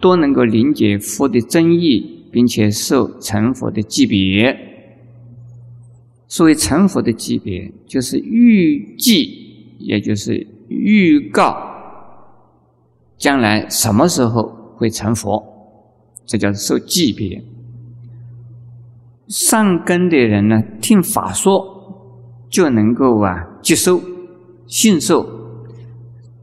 [0.00, 4.56] 都能够理解佛的真意，并且受成佛的级别。
[6.26, 11.54] 所谓成佛的级别，就是预计，也就是预告
[13.18, 15.44] 将来什么时候会成佛，
[16.24, 17.44] 这叫受级别。
[19.28, 21.62] 上根的人呢，听法说
[22.48, 24.00] 就能够啊接受。
[24.72, 25.22] 信受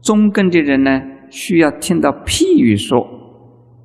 [0.00, 3.04] 中根的人呢，需要听到譬喻说，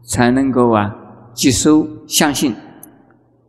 [0.04, 0.96] 才能够啊
[1.34, 2.52] 接收相信；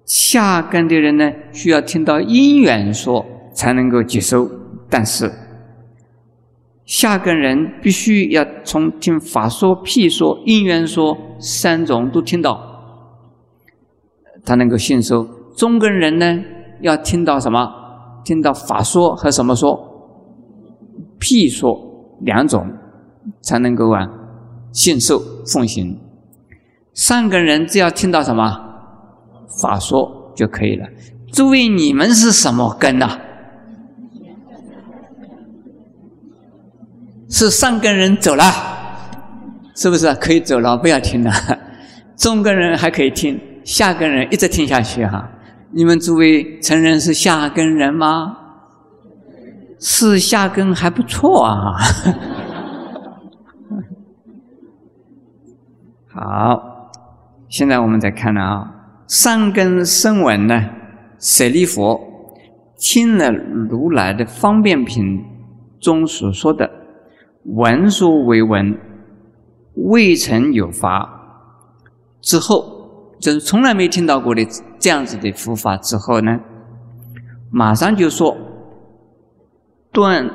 [0.06, 4.48] 下根的人呢，需要听到因缘说，才能够接收。
[4.88, 5.30] 但是
[6.86, 12.58] 下根人必须要从听法说、譬说、因缘说三种都听到，
[14.46, 15.28] 他能够信受。
[15.54, 16.42] 中根人呢，
[16.80, 17.70] 要听到什么？
[18.24, 19.92] 听到法说和什么说？
[21.20, 22.70] 譬说两种，
[23.40, 24.08] 才能够啊
[24.72, 25.98] 信受奉行。
[26.92, 28.58] 上根人只要听到什么
[29.60, 30.86] 法说就可以了。
[31.32, 33.18] 诸位，你们是什么根呐？
[37.28, 38.44] 是上根人走了，
[39.74, 40.76] 是不是可以走了？
[40.76, 41.32] 不要听了。
[42.16, 45.28] 中根人还可以听，下根人一直听下去哈。
[45.72, 48.45] 你们诸位承认是下根人吗？
[49.78, 51.76] 是下根还不错啊！
[56.08, 56.90] 好，
[57.48, 58.74] 现在我们再看了啊，
[59.06, 60.70] 上根声闻呢，
[61.18, 62.00] 舍利佛
[62.78, 65.22] 听了如来的方便品
[65.78, 66.70] 中所说的
[67.44, 68.78] 闻说为闻，
[69.74, 71.10] 未曾有法
[72.22, 74.46] 之后，就是从来没听到过的
[74.78, 76.40] 这样子的佛法之后呢，
[77.50, 78.36] 马上就说。
[79.96, 80.30] 断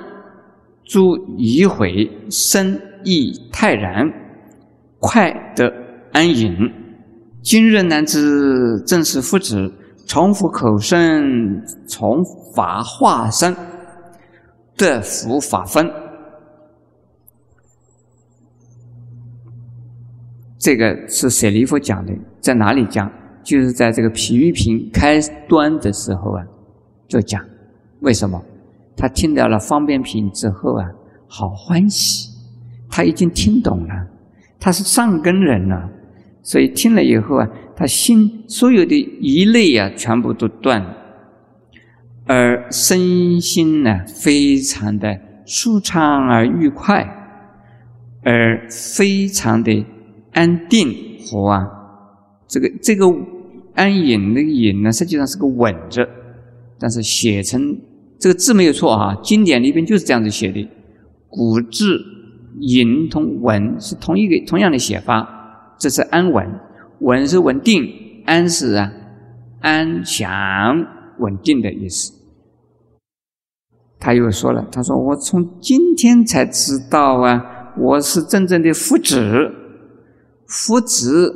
[0.84, 4.12] 诸疑悔，身亦泰然，
[4.98, 5.72] 快得
[6.12, 6.52] 安隐。
[7.44, 9.72] 今日难知正是夫子，
[10.08, 13.56] 从佛口生，从法化身，
[14.76, 15.88] 得福法分。
[20.58, 23.08] 这个是舍利弗讲的，在哪里讲？
[23.44, 26.44] 就是在这个皮喻品开端的时候啊，
[27.08, 27.40] 就讲
[28.00, 28.44] 为什么。
[28.96, 30.92] 他听到了方便品之后啊，
[31.28, 32.30] 好欢喜，
[32.90, 34.08] 他已经听懂了，
[34.60, 35.90] 他是上根人了，
[36.44, 40.96] 所以听了以后啊，他心所有的疑虑啊，全部都断了，
[42.26, 47.08] 而身心呢，非常的舒畅而愉快，
[48.24, 49.86] 而非常的
[50.34, 50.94] 安定
[51.26, 51.68] 和啊，
[52.48, 53.06] 这个这个
[53.74, 56.08] 安隐那个隐呢，实际上是个稳字，
[56.78, 57.80] 但是写成。
[58.22, 60.70] 这个字没有错啊，经典里边就是这样子写的。
[61.28, 62.00] 古字
[62.60, 65.28] 隐同稳是同一个同样的写法，
[65.80, 66.48] 这是安稳，
[67.00, 67.90] 稳是稳定，
[68.26, 68.92] 安是啊
[69.62, 70.86] 安详
[71.18, 72.14] 稳定的意思。
[74.00, 79.52] 他又说了，他说我从今天才知道啊，我是真正的夫子，
[80.46, 81.34] 夫子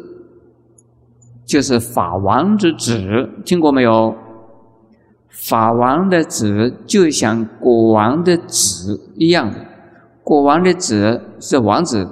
[1.47, 4.15] 就是法王之子，听过没有？
[5.43, 9.53] 法王的子就像国王的子一样，
[10.23, 12.07] 国王的子是王子，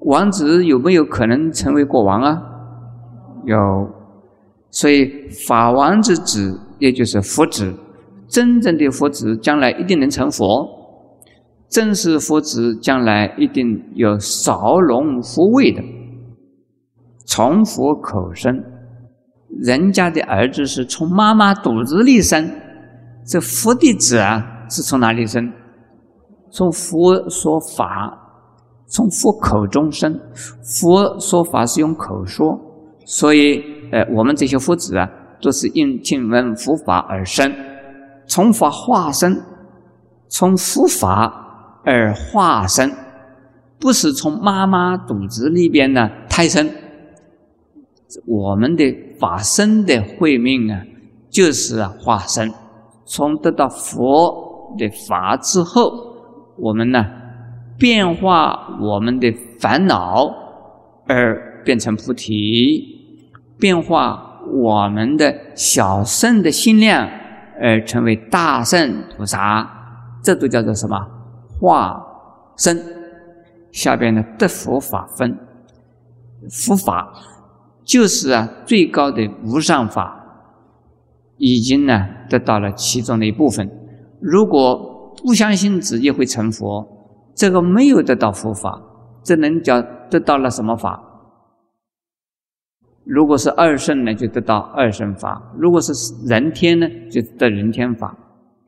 [0.00, 2.42] 王子有没有可能成为国王啊？
[3.44, 3.90] 有，
[4.70, 7.74] 所以法王之子也就是佛子，
[8.26, 10.66] 真正的佛子将来一定能成佛，
[11.68, 15.82] 真实佛子将来一定有少龙佛位的，
[17.26, 18.64] 从佛口生。
[19.58, 22.50] 人家的儿子是从妈妈肚子里生，
[23.26, 25.52] 这佛的子啊是从哪里生？
[26.52, 28.16] 从佛说法
[28.86, 30.18] 从佛口中生。
[30.62, 32.46] 佛说法是用口说，
[33.04, 35.08] 所以呃，我们这些佛子啊，
[35.42, 37.52] 都是因听闻佛法而生，
[38.26, 39.36] 从法化身，
[40.28, 42.90] 从佛法而化身，
[43.78, 46.68] 不是从妈妈肚子里边呢胎生。
[48.26, 48.84] 我们的
[49.18, 50.82] 法身的慧命啊，
[51.30, 52.52] 就是化身，
[53.04, 55.92] 从得到佛的法之后，
[56.56, 57.04] 我们呢
[57.78, 60.28] 变化我们的烦恼
[61.06, 62.84] 而变成菩提，
[63.58, 67.08] 变化我们的小圣的心量
[67.60, 69.68] 而成为大圣菩萨，
[70.22, 70.98] 这都叫做什么
[71.60, 72.00] 化
[72.56, 72.78] 身？
[73.72, 75.38] 下边呢得佛法分
[76.50, 77.12] 佛法。
[77.90, 80.04] 就是啊，最高的无上法，
[81.38, 83.68] 已经呢得到了其中的一部分。
[84.20, 86.86] 如果不相信自己会成佛，
[87.34, 88.80] 这个没有得到佛法，
[89.24, 91.02] 这能叫得到了什么法？
[93.04, 95.92] 如果是二圣呢，就得到二圣法；如果是
[96.28, 98.16] 人天呢，就得人天法。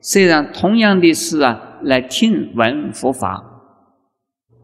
[0.01, 3.41] 虽然同样的是啊，来听闻佛法，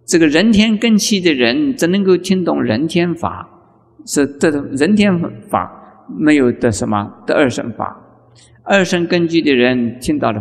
[0.05, 3.55] 这个人天根器的人，只能够听懂人天法。
[4.07, 5.13] 是得人天
[5.49, 5.71] 法，
[6.09, 7.97] 没有得什么得二圣法。
[8.63, 10.41] 二圣根基的人听到了，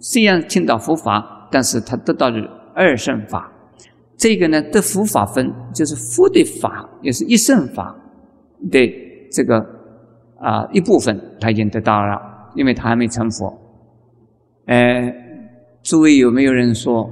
[0.00, 3.50] 虽然听到佛法，但是他得到了二圣法。
[4.16, 7.94] 这个呢，得佛法分就是佛的法，也是一圣法
[8.70, 8.94] 的
[9.30, 9.58] 这个
[10.38, 12.20] 啊一部分，他已经得到了，
[12.54, 13.52] 因为他还没成佛。
[14.66, 15.12] 呃，
[15.82, 17.10] 诸位有没有人说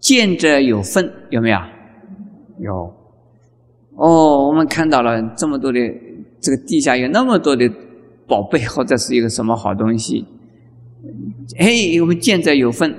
[0.00, 1.12] 见者有份？
[1.30, 1.58] 有没有？
[2.58, 2.92] 有。
[3.96, 5.78] 哦，我们看到了这么多的
[6.40, 7.66] 这个地下有那么多的
[8.26, 10.24] 宝贝，或者是一个什么好东西。
[11.58, 12.94] 嘿，我们见者有份，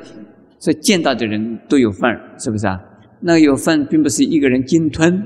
[0.57, 2.81] 所以见到的人都有份是不是啊？
[3.19, 5.23] 那有份并不是一个人鲸吞，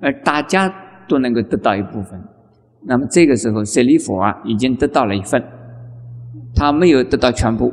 [0.00, 0.72] 而大家
[1.08, 2.20] 都能够得到一部分。
[2.86, 5.42] 那么这个时候，舍利弗啊，已经得到了一份，
[6.54, 7.72] 他没有得到全部，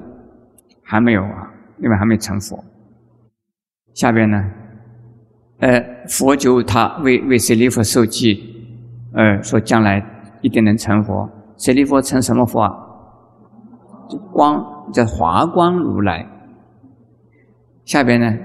[0.84, 1.52] 还没有啊，
[1.84, 2.64] 因为还没成佛。
[3.94, 4.42] 下边呢？
[5.62, 8.42] 呃，佛就他为为舍利弗受记，
[9.14, 10.04] 呃，说将来
[10.42, 11.30] 一定能成佛。
[11.58, 12.72] 舍利弗成什么佛啊？
[14.34, 16.28] 光叫华光如来。
[17.86, 18.36] 下边呢，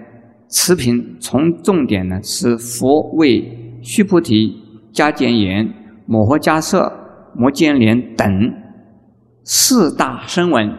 [0.50, 4.54] 持品从重点呢是佛为须菩提、
[4.92, 5.66] 加简言、
[6.06, 6.92] 摩诃迦摄、
[7.34, 8.28] 摩犍连等
[9.42, 10.70] 四大声闻。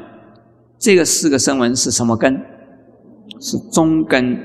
[0.78, 2.40] 这个四个声闻是什么根？
[3.40, 4.38] 是中根。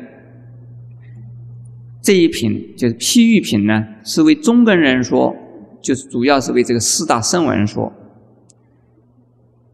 [2.03, 5.35] 这一品就是譬喻品呢，是为中根人说，
[5.81, 7.93] 就是主要是为这个四大圣文说。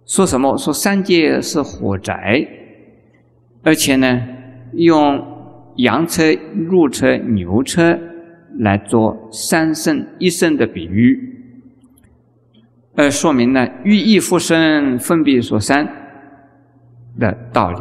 [0.04, 0.56] 说什么？
[0.58, 2.46] 说三界是火宅，
[3.62, 4.22] 而且呢，
[4.74, 5.26] 用
[5.76, 7.98] 羊车、鹿车、牛车
[8.58, 11.34] 来做三圣一圣的比喻，
[12.94, 15.86] 而说明呢，欲意复生分别说三
[17.18, 17.80] 的道理，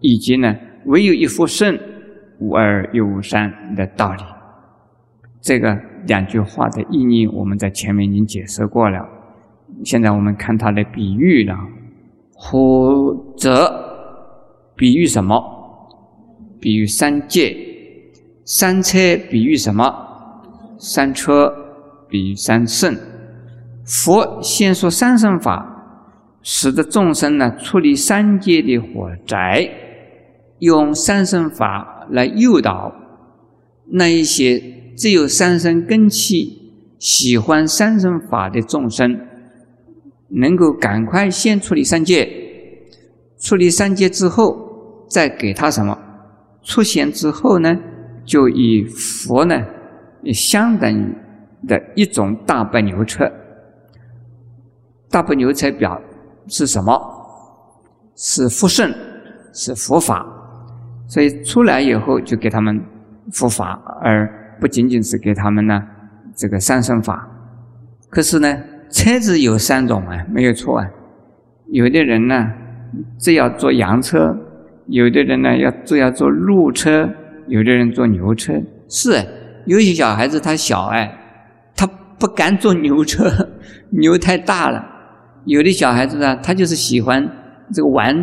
[0.00, 1.76] 以及呢，唯有一复生。
[2.38, 4.22] 无二又无三的道理，
[5.40, 9.06] 这个两句话的意义，我们在前面已经解释过了。
[9.84, 11.56] 现在我们看它的比喻了。
[12.40, 15.42] 或者比喻什么？
[16.60, 17.56] 比喻三界。
[18.44, 18.96] 三车
[19.28, 19.92] 比喻什么？
[20.78, 21.52] 三车
[22.08, 22.96] 比喻三圣。
[23.84, 25.66] 佛先说三圣法，
[26.40, 29.68] 使得众生呢处理三界的火灾，
[30.60, 31.97] 用三圣法。
[32.10, 32.92] 来诱导
[33.90, 34.62] 那一些
[34.96, 39.18] 只有三生根器、喜欢三生法的众生，
[40.28, 42.28] 能够赶快先处理三界，
[43.38, 45.96] 处理三界之后，再给他什么
[46.62, 47.76] 出现之后呢，
[48.24, 49.64] 就以佛呢
[50.34, 51.14] 相等
[51.66, 53.30] 的一种大白牛车。
[55.10, 55.98] 大白牛车表
[56.46, 57.00] 是什么？
[58.16, 58.92] 是福圣，
[59.54, 60.26] 是佛法。
[61.08, 62.80] 所以出来以后就给他们
[63.32, 65.82] 佛法，而不仅仅是给他们呢
[66.36, 67.26] 这个三生法。
[68.10, 70.86] 可是呢，车子有三种啊，没有错啊。
[71.70, 72.52] 有的人呢
[73.18, 74.36] 只要坐羊车，
[74.86, 77.08] 有的人呢要只要坐鹿车，
[77.46, 78.52] 有的人坐牛车。
[78.88, 79.12] 是，
[79.64, 81.10] 有些小孩子他小哎，
[81.74, 81.86] 他
[82.18, 83.48] 不敢坐牛车，
[83.90, 84.84] 牛太大了。
[85.46, 87.26] 有的小孩子呢，他就是喜欢
[87.72, 88.14] 这个玩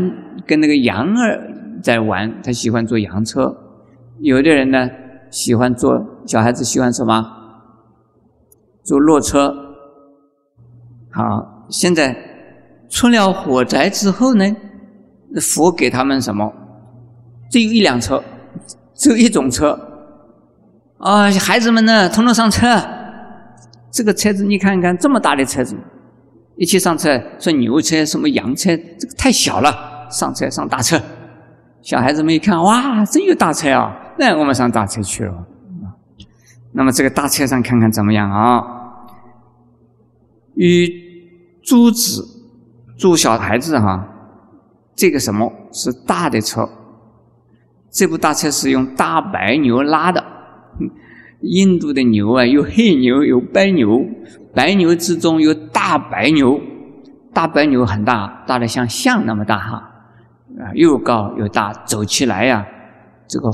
[0.46, 1.52] 跟那个羊儿。
[1.82, 3.56] 在玩，他喜欢坐洋车。
[4.20, 4.90] 有的人呢，
[5.30, 7.26] 喜欢坐小孩子喜欢什么？
[8.84, 9.54] 坐骆车。
[11.12, 12.16] 好，现在
[12.90, 14.56] 出了火灾之后呢，
[15.42, 16.54] 佛给他们什么？
[17.50, 18.22] 只有一辆车，
[18.96, 19.80] 只有一种车，
[20.98, 22.68] 啊，孩子们呢，统统上车。
[23.92, 25.74] 这个车子你看看，这么大的车子，
[26.58, 31.02] 一起上车，说牛车什么羊车，这个太小了，上车上大车。
[31.86, 33.96] 小孩子们一看，哇，真有大车啊！
[34.18, 35.46] 那我们上大车去了。
[36.74, 38.64] 那么这个大车上看看怎么样啊？
[40.56, 40.90] 与
[41.64, 42.26] 珠子，
[42.98, 44.04] 猪小孩子哈，
[44.96, 46.68] 这个什么是大的车？
[47.92, 50.26] 这部大车是用大白牛拉的。
[51.42, 54.04] 印度的牛啊，有黑牛，有白牛，
[54.56, 56.60] 白牛之中有大白牛，
[57.32, 59.92] 大白牛很大，大的像象那么大哈。
[60.60, 62.66] 啊，又高又大，走起来呀，
[63.28, 63.50] 这个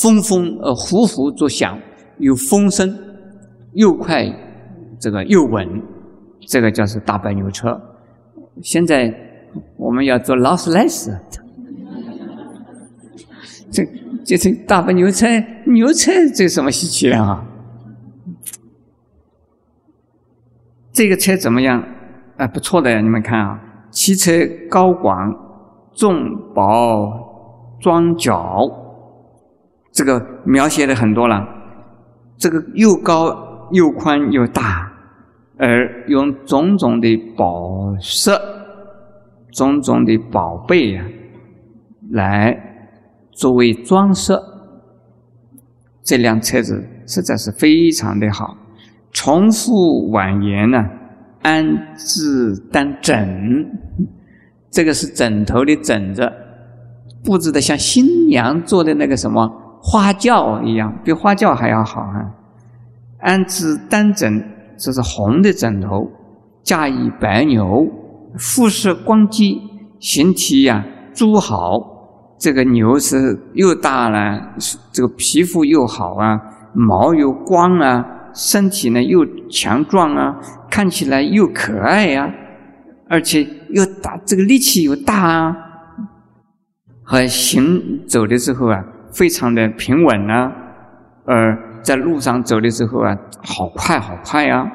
[0.00, 1.78] 风风呃呼呼作响，
[2.18, 2.96] 有风声，
[3.72, 4.24] 又快，
[4.98, 5.82] 这个又稳，
[6.46, 7.78] 这个叫是大白牛车。
[8.62, 9.12] 现在
[9.76, 11.18] 我们要做劳斯莱斯，
[13.70, 13.84] 这
[14.24, 15.26] 这这大白牛车，
[15.66, 17.44] 牛车这什么稀奇了啊？
[20.92, 21.84] 这个车怎么样？
[22.38, 23.60] 啊，不错的呀，你们看啊，
[23.90, 24.30] 汽车
[24.70, 25.41] 高广。
[25.94, 28.68] 重薄装脚，
[29.90, 31.46] 这个描写的很多了。
[32.36, 34.92] 这个又高又宽又大，
[35.58, 38.30] 而用种种的宝石、
[39.52, 41.04] 种种的宝贝啊，
[42.10, 42.56] 来
[43.30, 44.32] 作为装饰。
[46.02, 48.56] 这辆车子实在是非常的好，
[49.12, 50.84] 重复婉言呢，
[51.42, 53.70] 安置当枕。
[54.72, 56.32] 这个是枕头的枕子，
[57.22, 59.46] 布置的像新娘做的那个什么
[59.82, 62.24] 花轿一样，比花轿还要好啊！
[63.20, 64.42] 安置单枕，
[64.78, 66.10] 这是红的枕头，
[66.62, 67.86] 驾驭白牛，
[68.38, 69.58] 肤色光洁，
[70.00, 71.90] 形体呀猪好。
[72.38, 74.54] 这个牛是又大了，
[74.90, 76.40] 这个皮肤又好啊，
[76.72, 78.04] 毛又光啊，
[78.34, 82.32] 身体呢又强壮啊，看起来又可爱呀。
[83.08, 85.56] 而且又大，这个力气又大啊！
[87.02, 90.52] 和行走的时候啊，非常的平稳啊，
[91.26, 94.70] 呃，在路上走的时候啊，好快好快啊！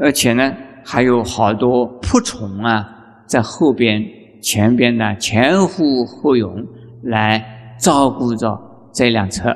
[0.00, 0.52] 而且呢，
[0.84, 2.84] 还有好多仆从啊，
[3.26, 4.02] 在后边、
[4.42, 6.66] 前边呢，前呼后拥
[7.02, 8.58] 来照顾着
[8.92, 9.54] 这辆车。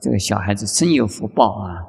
[0.00, 1.84] 这个小孩子真有福报啊！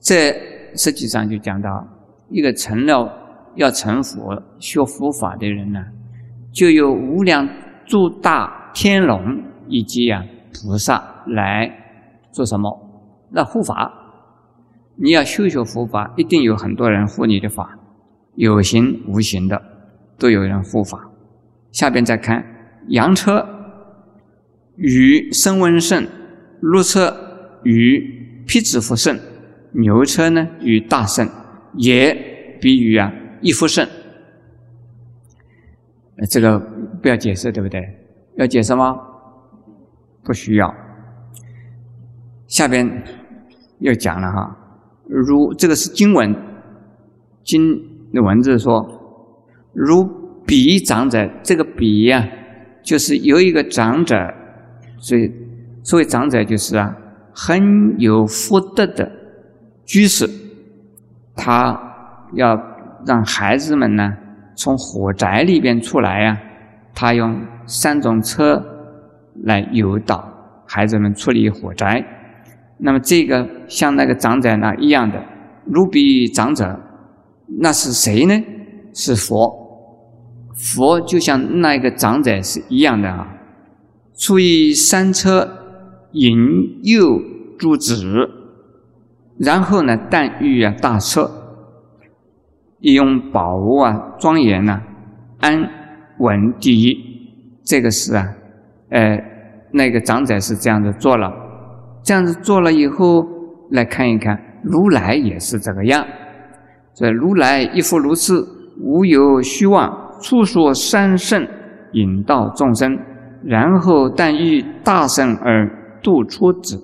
[0.00, 0.34] 这
[0.74, 1.86] 实际上就讲到
[2.30, 3.19] 一个成了。
[3.56, 5.84] 要成佛、学佛法的人呢，
[6.52, 7.48] 就有无量
[7.86, 11.70] 诸大天龙以及呀菩萨来
[12.32, 12.70] 做什么？
[13.30, 13.92] 那护法。
[14.96, 17.78] 你要修学佛法，一定有很多人护你的法，
[18.34, 19.60] 有形无形的
[20.18, 20.98] 都有人护法。
[21.72, 22.44] 下边再看，
[22.88, 23.46] 羊车
[24.76, 26.06] 与声闻圣，
[26.60, 27.16] 鹿车
[27.62, 29.18] 与辟支佛圣，
[29.72, 31.26] 牛车呢与大圣，
[31.76, 32.14] 也
[32.60, 33.10] 比喻啊。
[33.40, 33.88] 一夫胜，
[36.28, 36.58] 这个
[37.02, 37.80] 不要解释，对不对？
[38.36, 38.98] 要解释吗？
[40.22, 40.74] 不需要。
[42.46, 43.02] 下边
[43.78, 44.56] 又讲了哈，
[45.06, 46.34] 如这个是经文，
[47.42, 47.74] 经
[48.12, 48.86] 的文字说，
[49.72, 50.04] 如
[50.46, 52.28] 彼长者，这个彼呀，
[52.82, 54.34] 就是有一个长者，
[54.98, 55.32] 所以
[55.82, 56.94] 所谓长者就是啊，
[57.32, 59.10] 很有福德的
[59.84, 60.28] 居士，
[61.34, 61.80] 他
[62.34, 62.69] 要。
[63.06, 64.16] 让孩子们呢
[64.54, 66.38] 从火宅里边出来呀，
[66.94, 68.62] 他用三种车
[69.44, 70.28] 来诱导
[70.66, 72.04] 孩子们出离火宅。
[72.78, 75.22] 那么这个像那个长者那一样的，
[75.64, 76.78] 如比长者，
[77.58, 78.42] 那是谁呢？
[78.94, 79.56] 是佛。
[80.54, 83.36] 佛就像那个长者是一样的啊。
[84.16, 85.48] 出于三车
[86.12, 87.18] 引诱
[87.58, 88.28] 诸子，
[89.38, 91.30] 然后呢，但欲啊大车。
[92.80, 94.80] 利用宝物啊，庄严呐，
[95.40, 95.58] 安
[96.18, 96.96] 稳第一，
[97.64, 98.26] 这个是啊，
[98.90, 99.18] 呃，
[99.72, 101.32] 那个长者是这样子做了，
[102.02, 103.26] 这样子做了以后，
[103.70, 106.04] 来看一看，如来也是这个样，
[106.94, 108.34] 这如来亦复如是，
[108.82, 109.90] 无有虚妄，
[110.22, 111.46] 处说三圣，
[111.92, 112.98] 引导众生，
[113.44, 115.68] 然后但欲大圣而
[116.02, 116.82] 度出子，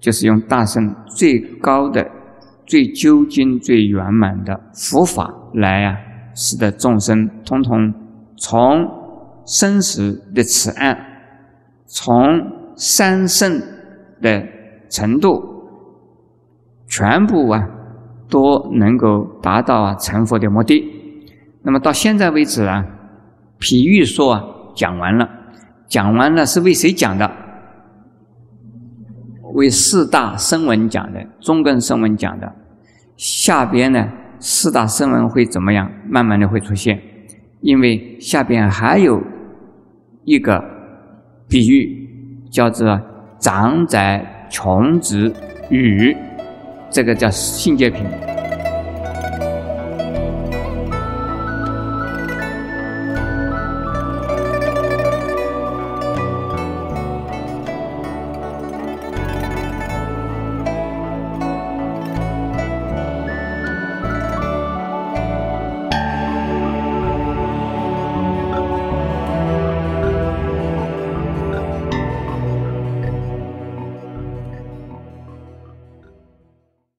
[0.00, 2.08] 就是用大圣最高的。
[2.68, 5.96] 最究竟、最圆满的佛法来啊，
[6.34, 7.92] 使得众生通通
[8.36, 8.86] 从
[9.46, 10.96] 生死的此岸，
[11.86, 13.58] 从三圣
[14.20, 14.46] 的
[14.90, 15.42] 程度，
[16.86, 17.66] 全部啊
[18.28, 20.84] 都能够达到啊成佛的目的。
[21.62, 22.84] 那么到现在为止啊，
[23.58, 24.44] 譬喻说啊
[24.76, 25.26] 讲完了，
[25.88, 27.47] 讲完了是为谁讲的？
[29.58, 32.50] 为四大声闻讲的，中根声闻讲的。
[33.16, 35.90] 下边呢，四大声闻会怎么样？
[36.08, 36.96] 慢慢的会出现，
[37.60, 39.20] 因为下边还有
[40.24, 40.62] 一个
[41.48, 42.08] 比喻，
[42.52, 43.00] 叫做
[43.40, 43.98] 长者
[44.48, 45.34] 穷子
[45.70, 46.16] 语，
[46.88, 48.06] 这个叫性界品。